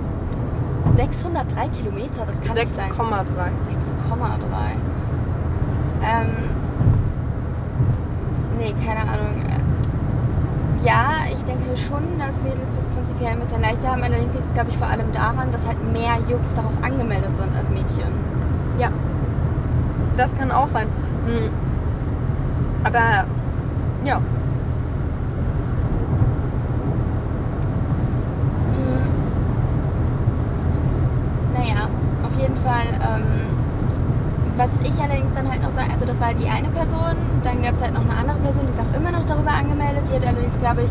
[0.96, 2.76] 603 Kilometer, das kann nicht 6,3.
[2.76, 2.92] sein.
[2.92, 3.00] 6,3.
[6.02, 6.26] Ähm,
[8.58, 9.59] nee, keine Ahnung.
[10.82, 14.02] Ja, ich denke schon, dass Mädels das prinzipiell ein bisschen leichter haben.
[14.02, 17.54] Allerdings liegt es, glaube ich, vor allem daran, dass halt mehr Jungs darauf angemeldet sind
[17.54, 18.12] als Mädchen.
[18.78, 18.90] Ja,
[20.16, 20.88] das kann auch sein.
[21.26, 21.50] Mm.
[22.84, 23.26] Aber
[24.04, 24.20] ja,
[28.72, 29.10] Hm.
[31.52, 31.88] Naja,
[32.22, 32.86] auf jeden Fall.
[33.02, 33.59] Ähm,
[34.60, 37.62] was ich allerdings dann halt noch sage, also das war halt die eine Person, dann
[37.62, 40.04] gab es halt noch eine andere Person, die ist auch immer noch darüber angemeldet.
[40.10, 40.90] Die hat allerdings, glaube ich,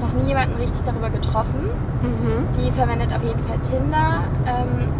[0.00, 1.66] noch nie jemanden richtig darüber getroffen.
[2.02, 2.46] mhm.
[2.56, 4.22] Die verwendet auf jeden Fall Tinder.
[4.46, 4.92] Ähm,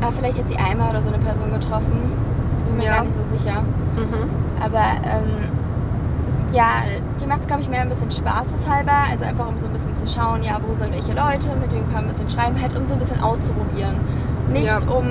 [0.00, 2.10] aber vielleicht hat sie einmal oder so eine Person getroffen.
[2.66, 2.96] Bin mir Ja.
[2.96, 3.62] gar nicht so sicher.
[3.62, 4.28] Mhm.
[4.60, 5.46] Aber ähm,
[6.52, 6.82] ja,
[7.20, 9.06] die macht es, glaube ich, mehr ein bisschen spaßeshalber.
[9.12, 11.84] Also einfach um so ein bisschen zu schauen, ja, wo sind welche Leute, mit wem
[11.92, 13.96] kann man ein bisschen schreiben, halt um so ein bisschen auszuprobieren.
[14.52, 14.78] Nicht Ja.
[14.90, 15.06] um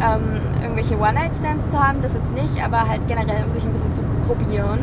[0.00, 3.92] ähm, irgendwelche One-Night-Stands zu haben, das jetzt nicht, aber halt generell um sich ein bisschen
[3.94, 4.80] zu probieren.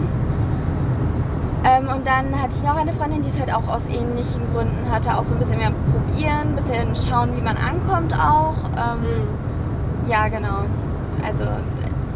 [1.64, 4.90] Ähm, und dann hatte ich noch eine Freundin, die es halt auch aus ähnlichen Gründen
[4.92, 8.56] hatte, auch so ein bisschen mehr probieren, ein bisschen schauen, wie man ankommt auch.
[8.76, 10.10] Ähm, Mhm.
[10.10, 10.64] ja, genau.
[11.24, 11.46] Also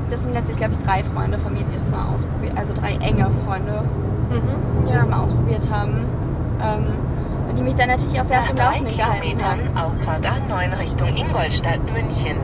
[0.09, 2.93] das sind letztlich, glaube ich, drei Freunde von mir, die das mal ausprobiert, also drei
[2.95, 3.83] enge Freunde,
[4.31, 4.87] Mhm.
[4.87, 6.07] die das mal ausprobiert haben.
[6.59, 6.97] Ähm,
[7.49, 9.85] und die mich dann natürlich auch sehr auf Nach dem drei Laufenden gehalten haben.
[9.87, 12.37] Ausfahrt A9 Richtung Ingolstadt, München.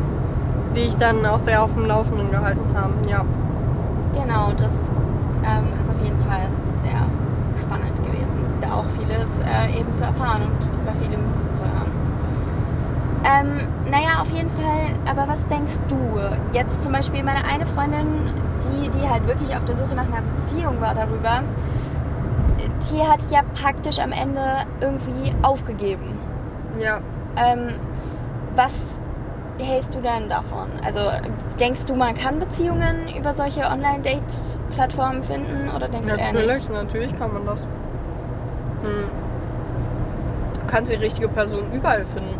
[0.76, 3.26] Die ich dann auch sehr auf dem Laufenden gehalten haben, ja.
[4.14, 4.74] Genau, das
[5.44, 6.48] ähm, ist auf jeden Fall
[6.82, 7.02] sehr
[7.60, 11.92] spannend gewesen, da auch vieles äh, eben zu erfahren und bei vielem zuzuhören.
[13.24, 16.20] Ähm, naja, auf jeden Fall, aber was denkst du?
[16.54, 18.08] Jetzt zum Beispiel meine eine Freundin,
[18.64, 21.44] die, die halt wirklich auf der Suche nach einer Beziehung war darüber,
[22.90, 24.42] die hat ja praktisch am Ende
[24.80, 26.18] irgendwie aufgegeben.
[26.80, 27.00] Ja.
[27.38, 27.74] Ähm,
[28.56, 29.01] was
[29.64, 30.70] hältst du denn davon?
[30.84, 31.12] Also
[31.60, 36.70] denkst du, man kann Beziehungen über solche Online-Date-Plattformen finden oder denkst du eher Natürlich, nicht?
[36.70, 37.62] natürlich kann man das.
[37.62, 39.10] Hm.
[40.60, 42.38] Du kannst die richtige Person überall finden.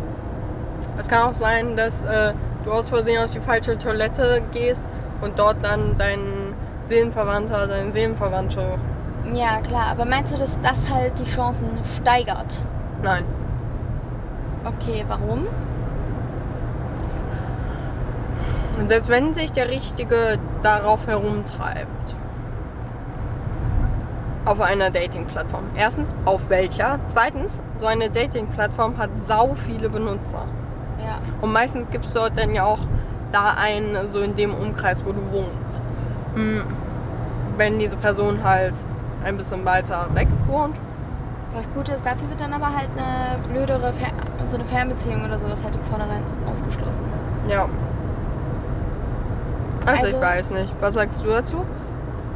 [0.98, 4.88] Es kann auch sein, dass äh, du aus Versehen auf die falsche Toilette gehst
[5.20, 8.78] und dort dann dein Seelenverwandter, deine Seelenverwandte.
[9.34, 12.60] Ja, klar, aber meinst du, dass das halt die Chancen steigert?
[13.02, 13.24] Nein.
[14.64, 15.46] Okay, warum?
[18.78, 22.16] Und selbst wenn sich der Richtige darauf herumtreibt,
[24.44, 25.64] auf einer Dating-Plattform?
[25.76, 26.98] Erstens, auf welcher?
[27.06, 30.46] Zweitens, so eine Dating-Plattform hat sau viele Benutzer.
[30.98, 31.18] Ja.
[31.40, 32.80] Und meistens gibt es dort dann ja auch
[33.30, 35.82] da einen, so in dem Umkreis, wo du wohnst.
[36.34, 36.62] Hm,
[37.56, 38.74] Wenn diese Person halt
[39.24, 40.76] ein bisschen weiter weg wohnt.
[41.54, 44.08] Das Gute ist, dafür wird dann aber halt eine blödere, Fer
[44.46, 47.02] so eine Fernbeziehung oder sowas halt im Vornherein ausgeschlossen.
[47.48, 47.68] Ja.
[49.86, 50.74] Also, ich Also- weiß nicht.
[50.80, 51.64] Was sagst du dazu?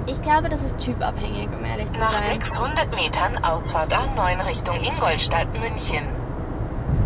[0.08, 2.40] Ich glaube, das ist typabhängig, um ehrlich zu Nach sein.
[2.40, 6.04] 600 Metern Ausfahrt A9 Richtung Ingolstadt, München.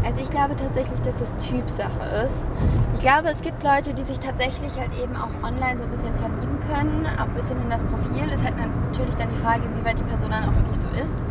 [0.04, 2.46] Also ich glaube tatsächlich, dass das Typsache ist.
[2.94, 6.14] Ich glaube, es gibt Leute, die sich tatsächlich halt eben auch online so ein bisschen
[6.16, 8.28] verlieben können, auch ein bisschen in das Profil.
[8.30, 11.22] Ist halt natürlich dann die Frage, inwieweit die Person dann auch wirklich so ist.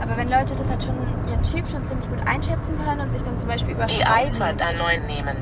[0.00, 0.96] Aber wenn Leute das halt schon,
[1.28, 4.62] ihren Typ schon ziemlich gut einschätzen können und sich dann zum Beispiel Die überschreiben, Ausfahrt
[4.62, 5.36] A9 nehmen.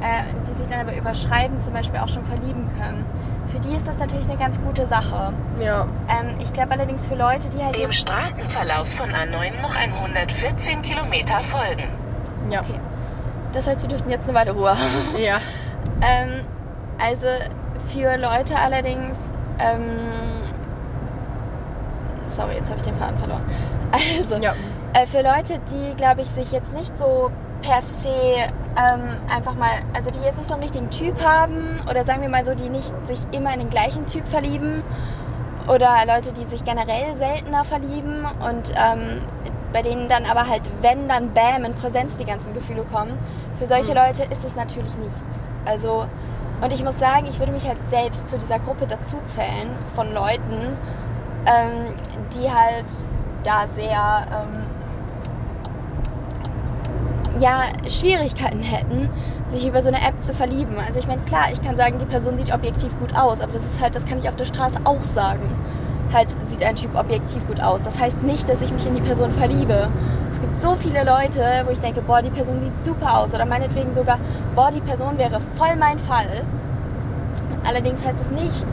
[0.00, 3.04] Äh, die sich dann aber überschreiben, zum Beispiel auch schon verlieben können,
[3.48, 5.32] für die ist das natürlich eine ganz gute Sache.
[5.60, 5.86] Ja.
[6.08, 11.40] Ähm, ich glaube allerdings für Leute, die halt Dem Straßenverlauf von A9 noch 114 Kilometer
[11.40, 11.88] folgen.
[12.50, 12.60] Ja.
[12.60, 12.78] Okay.
[13.52, 15.16] Das heißt, wir dürften jetzt eine Weile Ruhe haben.
[15.18, 15.36] Ja.
[16.02, 16.44] ähm,
[16.98, 17.26] also
[17.88, 19.16] für Leute allerdings.
[19.58, 20.42] Ähm,
[22.26, 23.42] sorry, jetzt habe ich den Faden verloren.
[23.92, 24.52] Also, Ja.
[24.92, 27.30] äh, für Leute, die, glaube ich, sich jetzt nicht so
[27.62, 28.48] per se
[28.78, 32.28] ähm, einfach mal, also die jetzt nicht so einen richtigen Typ haben oder sagen wir
[32.28, 34.82] mal so, die nicht sich immer in den gleichen Typ verlieben
[35.68, 39.20] oder Leute, die sich generell seltener verlieben und ähm,
[39.72, 43.18] bei denen dann aber halt, wenn dann Bam in Präsenz die ganzen Gefühle kommen,
[43.58, 43.96] für solche Mhm.
[43.98, 45.24] Leute ist es natürlich nichts.
[45.64, 46.06] Also,
[46.60, 50.76] und ich muss sagen, ich würde mich halt selbst zu dieser Gruppe dazuzählen von Leuten,
[51.46, 51.94] ähm,
[52.32, 52.86] die halt
[53.42, 54.65] da sehr ähm,
[57.38, 59.08] ja, Schwierigkeiten hätten,
[59.50, 60.78] sich über so eine App zu verlieben.
[60.78, 63.64] Also ich meine, klar, ich kann sagen, die Person sieht objektiv gut aus, aber das
[63.64, 65.54] ist halt, das kann ich auf der Straße auch sagen.
[66.12, 67.82] Halt sieht ein Typ objektiv gut aus.
[67.82, 69.88] Das heißt nicht, dass ich mich in die Person verliebe.
[70.30, 73.44] Es gibt so viele Leute, wo ich denke, boah, die Person sieht super aus oder
[73.44, 74.18] meinetwegen sogar,
[74.54, 76.44] boah, die Person wäre voll mein Fall.
[77.64, 78.66] Allerdings heißt das nicht,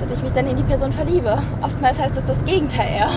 [0.00, 1.38] dass ich mich dann in die Person verliebe.
[1.60, 3.10] Oftmals heißt das das Gegenteil eher.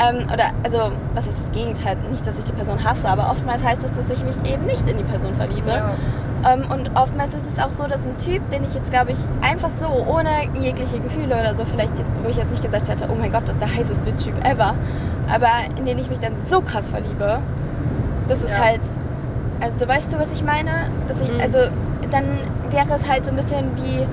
[0.00, 1.96] Ähm, oder, also, was ist das Gegenteil?
[2.10, 4.86] Nicht, dass ich die Person hasse, aber oftmals heißt das, dass ich mich eben nicht
[4.88, 5.70] in die Person verliebe.
[5.70, 6.52] Ja.
[6.52, 9.18] Ähm, und oftmals ist es auch so, dass ein Typ, den ich jetzt, glaube ich,
[9.40, 13.08] einfach so, ohne jegliche Gefühle oder so, vielleicht jetzt, wo ich jetzt nicht gesagt hätte,
[13.10, 14.74] oh mein Gott, das ist der heißeste Typ ever,
[15.28, 17.40] aber in den ich mich dann so krass verliebe,
[18.28, 18.66] das ist Ja.
[18.66, 18.82] halt,
[19.60, 20.70] also weißt du, was ich meine?
[21.08, 21.40] Dass ich, Mhm.
[21.40, 21.58] also
[22.12, 22.24] dann
[22.70, 24.06] wäre es halt so ein bisschen wie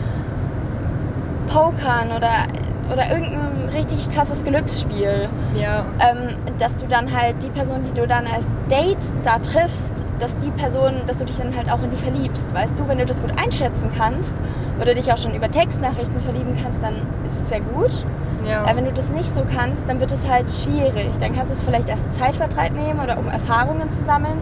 [1.53, 2.47] Pokern oder,
[2.91, 5.85] oder irgendein richtig krasses Glücksspiel Ja.
[5.99, 10.37] ähm, dass du dann halt die Person, die du dann als Date da triffst, dass
[10.37, 12.53] die Person, dass du dich dann halt auch in die verliebst.
[12.53, 14.33] Weißt du, wenn du das gut einschätzen kannst
[14.79, 16.93] oder dich auch schon über Textnachrichten verlieben kannst, dann
[17.23, 18.05] ist es sehr gut.
[18.45, 18.63] Ja.
[18.63, 21.17] Aber wenn du das nicht so kannst, dann wird es halt schwierig.
[21.19, 24.37] Dann kannst du es vielleicht als Zeitvertreib nehmen oder um Erfahrungen zu sammeln.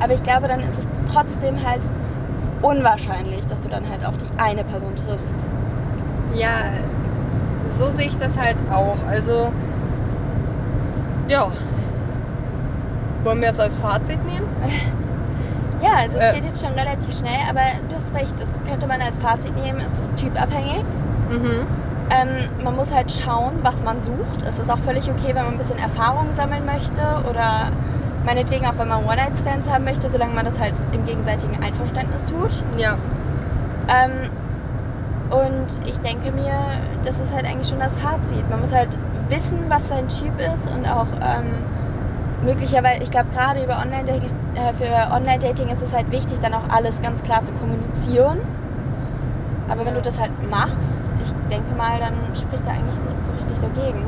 [0.00, 1.82] Aber ich glaube, dann ist es trotzdem halt
[2.62, 5.34] unwahrscheinlich, dass du dann halt auch die eine Person triffst.
[6.34, 6.64] Ja,
[7.78, 8.96] so sehe ich das halt auch.
[9.08, 9.52] Also,
[11.28, 11.48] ja.
[13.24, 14.46] Wollen wir es als Fazit nehmen?
[15.80, 16.34] Ja, also es Äh.
[16.34, 19.78] geht jetzt schon relativ schnell, aber du hast recht, das könnte man als Fazit nehmen,
[19.78, 20.82] es ist typabhängig.
[21.30, 21.60] Mhm.
[22.10, 24.42] Ähm, man muss halt schauen, was man sucht.
[24.44, 27.70] Es ist auch völlig okay, wenn man ein bisschen Erfahrung sammeln möchte oder
[28.24, 32.50] meinetwegen auch, wenn man One-Night-Stands haben möchte, solange man das halt im gegenseitigen Einverständnis tut.
[32.76, 32.96] Ja.
[33.86, 34.30] Ähm,
[35.30, 36.52] und ich denke mir,
[37.02, 38.48] das ist halt eigentlich schon das Fazit.
[38.48, 38.96] Man muss halt
[39.28, 41.64] wissen, was sein Typ ist und auch ähm,
[42.42, 46.68] möglicherweise, ich glaube gerade über Online-Dating, äh, für Online-Dating ist es halt wichtig, dann auch
[46.70, 48.38] alles ganz klar zu kommunizieren.
[49.68, 53.32] Aber wenn du das halt machst, ich denke mal, dann spricht da eigentlich nichts so
[53.34, 54.04] richtig dagegen.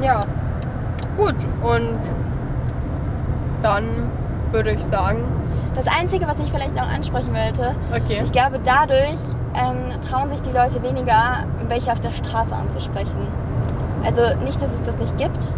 [0.00, 0.24] Ja.
[1.16, 1.98] Gut, und
[3.62, 4.10] dann
[4.50, 5.28] würde ich sagen,
[5.74, 8.20] Das Einzige, was ich vielleicht noch ansprechen wollte, okay.
[8.22, 9.18] ich glaube, dadurch
[9.54, 13.26] ähm, trauen sich die Leute weniger, welche auf der Straße anzusprechen.
[14.04, 15.56] Also nicht, dass es das nicht gibt.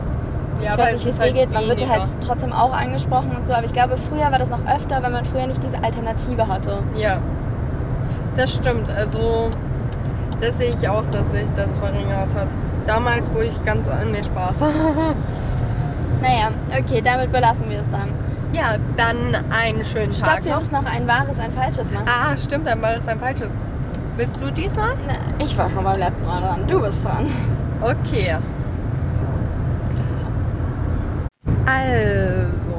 [0.63, 1.53] Ja, ich weiß nicht, wie es dir halt geht.
[1.53, 1.99] Man wird weniger.
[1.99, 3.55] halt trotzdem auch angesprochen und so.
[3.55, 6.83] Aber ich glaube, früher war das noch öfter, weil man früher nicht diese Alternative hatte.
[6.97, 7.19] Ja.
[8.37, 8.91] Das stimmt.
[8.91, 9.51] Also,
[10.41, 12.55] das sehe ich auch, dass sich das verringert hat.
[12.87, 14.63] Damals, wo ich ganz an nee, Spaß.
[16.21, 18.15] Naja, okay, damit belassen wir es dann.
[18.55, 20.59] Ja, dann einen schönen Stopp, Tag wir noch.
[20.59, 22.07] müssen noch ein wahres, ein falsches machen.
[22.09, 23.61] Ah, stimmt, dann war es ein falsches.
[24.17, 24.91] Willst du diesmal?
[25.07, 26.67] Na, Ich war schon beim letzten Mal dran.
[26.69, 27.27] Du bist dran.
[27.83, 28.37] Okay.
[31.67, 32.75] Also,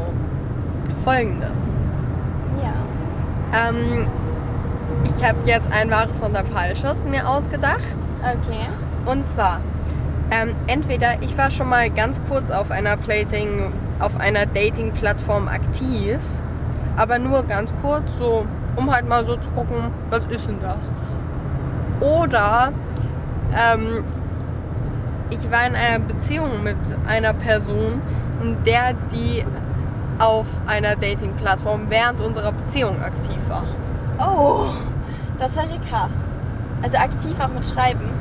[1.04, 1.72] folgendes.
[2.64, 3.70] Ja.
[3.70, 4.08] Ähm,
[5.04, 7.98] ich habe jetzt ein wahres und ein falsches mir ausgedacht.
[8.22, 8.70] Okay.
[9.06, 9.60] Und zwar,
[10.32, 16.20] Ähm, entweder ich war schon mal ganz kurz auf einer Plating, auf einer Dating-Plattform aktiv,
[16.98, 20.92] aber nur ganz kurz, so um halt mal so zu gucken, was ist denn das?
[22.02, 22.72] Oder
[23.54, 24.04] ähm,
[25.30, 26.78] ich war in einer Beziehung mit
[27.08, 28.02] einer Person,
[28.66, 29.46] der die
[30.20, 33.66] auf einer Dating-Plattform während unserer Beziehung aktiv war.
[34.20, 34.66] Oh,
[35.40, 36.12] das wäre krass.
[36.82, 38.12] Also aktiv auch mit Schreiben.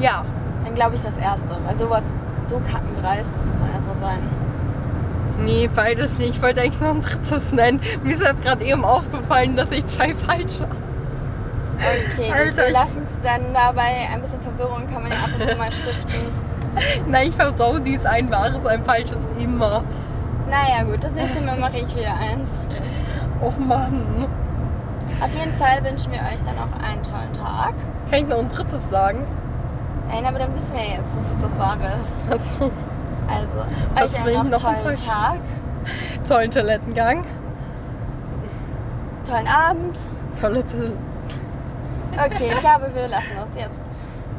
[0.00, 0.24] Ja,
[0.64, 2.04] Dann glaube ich das erste, weil sowas
[2.48, 4.20] so kackendreist muss dann erstmal sein.
[5.44, 6.36] Nee, beides nicht.
[6.36, 7.80] Ich wollte eigentlich noch ein drittes nennen.
[8.02, 10.68] Mir ist jetzt gerade eben aufgefallen, dass ich zwei falsche
[11.82, 14.08] Okay, gut, Alter, wir lassen es dann dabei.
[14.12, 16.20] Ein bisschen Verwirrung kann man ja ab und zu mal stiften.
[17.08, 19.82] Nein, ich versau dies ein wahres, ein falsches immer.
[20.48, 22.48] Naja gut, das nächste Mal mache ich wieder eins.
[23.40, 24.28] Och Mann.
[25.20, 27.74] Auf jeden Fall wünschen wir euch dann auch einen tollen Tag.
[28.10, 29.24] Kann ich noch ein drittes sagen?
[30.08, 32.30] Nein, aber dann wissen wir jetzt, dass es das Wahre ist.
[32.30, 32.70] Achso.
[33.34, 35.00] Also, Was euch einen noch tollen falsch?
[35.06, 35.40] Tag,
[36.28, 37.24] Tollen Toilettengang.
[39.26, 39.98] tollen Abend.
[40.40, 40.92] Tolle, tolle,
[42.14, 43.70] Okay, ich glaube, wir lassen das jetzt.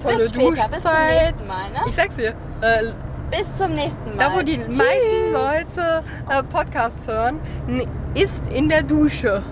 [0.01, 1.31] tolle bis später, bis zum Duschzeit.
[1.31, 1.79] nächsten Mal, ne?
[1.87, 2.83] Ich sag's dir, äh,
[3.31, 4.29] Bis zum nächsten Mal.
[4.29, 4.77] da wo die Tschüss.
[4.77, 7.39] meisten Leute äh, Podcasts hören,
[8.13, 9.43] ist in der Dusche.